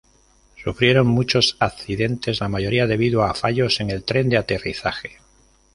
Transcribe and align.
Sufrieron 0.55 1.05
muchos 1.05 1.57
accidentes, 1.59 2.39
la 2.39 2.49
mayoría 2.49 2.87
debido 2.87 3.23
a 3.23 3.35
fallos 3.35 3.79
en 3.81 3.91
el 3.91 4.03
tren 4.03 4.29
de 4.29 4.37
aterrizaje. 4.37 5.19